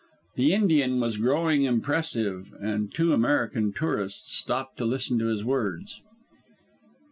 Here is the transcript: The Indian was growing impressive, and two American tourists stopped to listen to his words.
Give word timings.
The 0.35 0.51
Indian 0.53 0.99
was 0.99 1.17
growing 1.17 1.61
impressive, 1.65 2.55
and 2.59 2.91
two 2.91 3.13
American 3.13 3.71
tourists 3.71 4.35
stopped 4.35 4.77
to 4.79 4.85
listen 4.85 5.19
to 5.19 5.27
his 5.27 5.45
words. 5.45 6.01